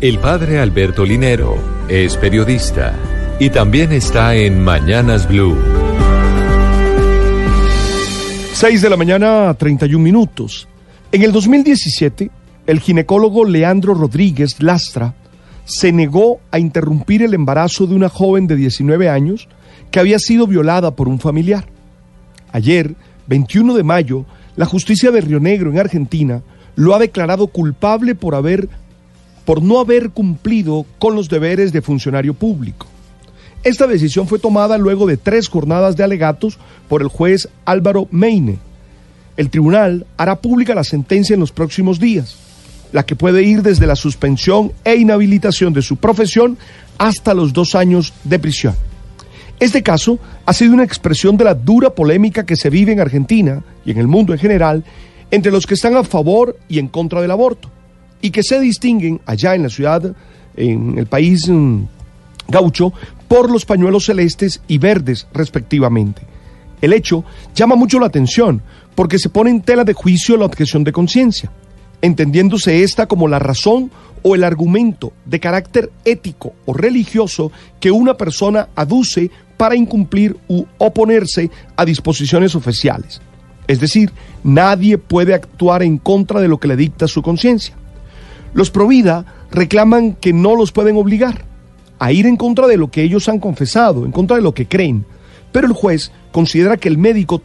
El 0.00 0.18
padre 0.18 0.58
Alberto 0.58 1.04
Linero 1.04 1.56
es 1.88 2.16
periodista 2.16 2.94
y 3.38 3.50
también 3.50 3.92
está 3.92 4.34
en 4.34 4.62
Mañanas 4.62 5.28
Blue. 5.28 5.56
6 8.52 8.82
de 8.82 8.90
la 8.90 8.96
mañana, 8.96 9.54
31 9.54 10.02
minutos. 10.02 10.68
En 11.10 11.22
el 11.22 11.32
2017, 11.32 12.30
el 12.66 12.80
ginecólogo 12.80 13.44
Leandro 13.44 13.94
Rodríguez 13.94 14.62
Lastra 14.62 15.14
se 15.64 15.92
negó 15.92 16.40
a 16.50 16.58
interrumpir 16.58 17.22
el 17.22 17.34
embarazo 17.34 17.86
de 17.86 17.94
una 17.94 18.08
joven 18.08 18.46
de 18.46 18.56
19 18.56 19.08
años 19.08 19.48
que 19.90 20.00
había 20.00 20.18
sido 20.18 20.46
violada 20.46 20.96
por 20.96 21.08
un 21.08 21.18
familiar. 21.18 21.66
Ayer, 22.52 22.94
21 23.26 23.74
de 23.74 23.82
mayo, 23.82 24.24
la 24.56 24.66
justicia 24.66 25.10
de 25.10 25.20
Río 25.20 25.40
Negro 25.40 25.70
en 25.70 25.78
Argentina 25.78 26.42
lo 26.74 26.94
ha 26.94 26.98
declarado 26.98 27.46
culpable 27.48 28.14
por 28.14 28.34
haber 28.34 28.68
por 29.44 29.62
no 29.62 29.80
haber 29.80 30.10
cumplido 30.10 30.86
con 30.98 31.14
los 31.14 31.28
deberes 31.28 31.72
de 31.72 31.82
funcionario 31.82 32.34
público. 32.34 32.86
Esta 33.64 33.86
decisión 33.86 34.26
fue 34.26 34.38
tomada 34.38 34.76
luego 34.78 35.06
de 35.06 35.16
tres 35.16 35.48
jornadas 35.48 35.96
de 35.96 36.04
alegatos 36.04 36.58
por 36.88 37.00
el 37.02 37.08
juez 37.08 37.48
Álvaro 37.64 38.08
Meine. 38.10 38.58
El 39.36 39.50
tribunal 39.50 40.06
hará 40.16 40.36
pública 40.36 40.74
la 40.74 40.84
sentencia 40.84 41.34
en 41.34 41.40
los 41.40 41.52
próximos 41.52 42.00
días, 42.00 42.36
la 42.92 43.04
que 43.06 43.16
puede 43.16 43.42
ir 43.44 43.62
desde 43.62 43.86
la 43.86 43.96
suspensión 43.96 44.72
e 44.84 44.96
inhabilitación 44.96 45.72
de 45.72 45.82
su 45.82 45.96
profesión 45.96 46.58
hasta 46.98 47.34
los 47.34 47.52
dos 47.52 47.74
años 47.74 48.12
de 48.24 48.38
prisión. 48.38 48.74
Este 49.60 49.82
caso 49.82 50.18
ha 50.44 50.52
sido 50.52 50.74
una 50.74 50.84
expresión 50.84 51.36
de 51.36 51.44
la 51.44 51.54
dura 51.54 51.90
polémica 51.90 52.44
que 52.44 52.56
se 52.56 52.68
vive 52.68 52.92
en 52.92 53.00
Argentina 53.00 53.62
y 53.84 53.92
en 53.92 53.98
el 53.98 54.08
mundo 54.08 54.32
en 54.32 54.40
general 54.40 54.84
entre 55.30 55.52
los 55.52 55.66
que 55.66 55.74
están 55.74 55.96
a 55.96 56.02
favor 56.02 56.58
y 56.68 56.80
en 56.80 56.88
contra 56.88 57.20
del 57.20 57.30
aborto 57.30 57.70
y 58.22 58.30
que 58.30 58.42
se 58.42 58.58
distinguen 58.58 59.20
allá 59.26 59.54
en 59.54 59.64
la 59.64 59.68
ciudad, 59.68 60.14
en 60.56 60.96
el 60.96 61.06
país 61.06 61.46
mm, 61.48 61.82
gaucho, 62.48 62.94
por 63.28 63.50
los 63.50 63.66
pañuelos 63.66 64.06
celestes 64.06 64.62
y 64.66 64.78
verdes 64.78 65.26
respectivamente. 65.34 66.22
El 66.80 66.94
hecho 66.94 67.24
llama 67.54 67.76
mucho 67.76 68.00
la 68.00 68.06
atención 68.06 68.62
porque 68.94 69.18
se 69.18 69.28
pone 69.28 69.50
en 69.50 69.60
tela 69.60 69.84
de 69.84 69.92
juicio 69.92 70.36
la 70.36 70.46
objeción 70.46 70.84
de 70.84 70.92
conciencia, 70.92 71.50
entendiéndose 72.00 72.82
esta 72.82 73.06
como 73.06 73.28
la 73.28 73.38
razón 73.38 73.90
o 74.22 74.34
el 74.34 74.44
argumento 74.44 75.12
de 75.24 75.40
carácter 75.40 75.90
ético 76.04 76.54
o 76.66 76.72
religioso 76.72 77.50
que 77.80 77.90
una 77.90 78.16
persona 78.16 78.68
aduce 78.74 79.30
para 79.56 79.76
incumplir 79.76 80.36
u 80.48 80.64
oponerse 80.78 81.50
a 81.76 81.84
disposiciones 81.84 82.54
oficiales. 82.54 83.20
Es 83.68 83.80
decir, 83.80 84.12
nadie 84.42 84.98
puede 84.98 85.34
actuar 85.34 85.82
en 85.82 85.98
contra 85.98 86.40
de 86.40 86.48
lo 86.48 86.58
que 86.58 86.68
le 86.68 86.76
dicta 86.76 87.06
su 87.06 87.22
conciencia. 87.22 87.76
Los 88.54 88.70
Provida 88.70 89.24
reclaman 89.50 90.14
que 90.14 90.32
no 90.32 90.56
los 90.56 90.72
pueden 90.72 90.96
obligar 90.96 91.44
a 91.98 92.12
ir 92.12 92.26
en 92.26 92.36
contra 92.36 92.66
de 92.66 92.76
lo 92.76 92.90
que 92.90 93.02
ellos 93.02 93.28
han 93.28 93.38
confesado, 93.38 94.04
en 94.04 94.12
contra 94.12 94.36
de 94.36 94.42
lo 94.42 94.52
que 94.52 94.66
creen. 94.66 95.06
Pero 95.52 95.66
el 95.66 95.72
juez 95.72 96.10
considera 96.32 96.76
que 96.76 96.88
el 96.88 96.98
médico 96.98 97.42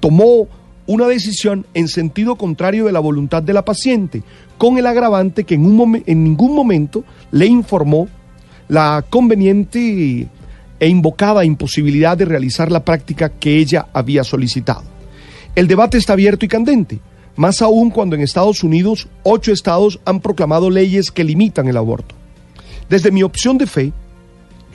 tomó 0.00 0.48
una 0.86 1.06
decisión 1.06 1.66
en 1.74 1.88
sentido 1.88 2.36
contrario 2.36 2.86
de 2.86 2.92
la 2.92 3.00
voluntad 3.00 3.42
de 3.42 3.52
la 3.52 3.64
paciente, 3.64 4.22
con 4.58 4.78
el 4.78 4.86
agravante 4.86 5.44
que 5.44 5.54
en, 5.54 6.24
ningún 6.24 6.54
momento 6.54 7.04
le 7.30 7.46
informó 7.46 8.08
la 8.68 9.04
conveniente 9.08 10.28
e 10.80 10.88
invocada 10.88 11.44
imposibilidad 11.44 12.16
de 12.16 12.24
realizar 12.24 12.72
la 12.72 12.84
práctica 12.84 13.28
que 13.28 13.58
ella 13.58 13.86
había 13.92 14.24
solicitado. 14.24 14.82
El 15.54 15.68
debate 15.68 15.98
está 15.98 16.14
abierto 16.14 16.44
y 16.44 16.48
candente, 16.48 16.98
más 17.36 17.62
aún 17.62 17.90
cuando 17.90 18.16
en 18.16 18.22
Estados 18.22 18.62
Unidos 18.62 19.08
ocho 19.22 19.52
estados 19.52 20.00
han 20.04 20.20
proclamado 20.20 20.70
leyes 20.70 21.10
que 21.10 21.24
limitan 21.24 21.68
el 21.68 21.76
aborto. 21.76 22.14
Desde 22.88 23.10
mi 23.10 23.22
opción 23.22 23.58
de 23.58 23.66
fe 23.66 23.92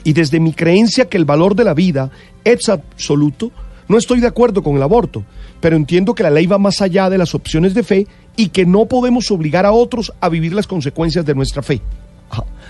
y 0.04 0.12
desde 0.12 0.40
mi 0.40 0.52
creencia 0.52 1.08
que 1.08 1.16
el 1.16 1.24
valor 1.24 1.54
de 1.54 1.64
la 1.64 1.74
vida 1.74 2.10
es 2.44 2.68
absoluto, 2.68 3.52
no 3.88 3.96
estoy 3.96 4.20
de 4.20 4.26
acuerdo 4.26 4.62
con 4.62 4.76
el 4.76 4.82
aborto, 4.82 5.24
pero 5.60 5.76
entiendo 5.76 6.14
que 6.14 6.22
la 6.22 6.30
ley 6.30 6.46
va 6.46 6.58
más 6.58 6.82
allá 6.82 7.08
de 7.08 7.18
las 7.18 7.34
opciones 7.34 7.74
de 7.74 7.82
fe 7.82 8.06
y 8.36 8.48
que 8.48 8.66
no 8.66 8.86
podemos 8.86 9.30
obligar 9.30 9.66
a 9.66 9.72
otros 9.72 10.12
a 10.20 10.28
vivir 10.28 10.52
las 10.52 10.66
consecuencias 10.66 11.24
de 11.24 11.34
nuestra 11.34 11.62
fe. 11.62 11.80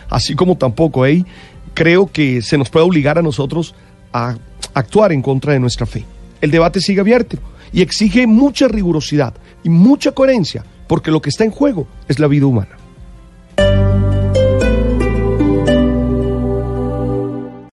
Así 0.09 0.35
como 0.35 0.57
tampoco 0.57 1.05
¿eh? 1.07 1.25
creo 1.75 2.11
que 2.11 2.41
se 2.43 2.57
nos 2.57 2.71
puede 2.71 2.87
obligar 2.87 3.19
a 3.19 3.23
nosotros 3.23 3.75
a 4.13 4.37
actuar 4.75 5.13
en 5.13 5.23
contra 5.23 5.53
de 5.53 5.61
nuestra 5.61 5.87
fe. 5.87 6.05
El 6.41 6.51
debate 6.51 6.81
sigue 6.81 7.01
abierto 7.01 7.37
y 7.73 7.83
exige 7.83 8.27
mucha 8.27 8.69
rigurosidad 8.69 9.35
y 9.63 9.71
mucha 9.71 10.13
coherencia, 10.13 10.65
porque 10.87 11.11
lo 11.11 11.21
que 11.21 11.31
está 11.31 11.45
en 11.45 11.51
juego 11.51 11.87
es 12.09 12.19
la 12.19 12.27
vida 12.27 12.47
humana. 12.47 12.77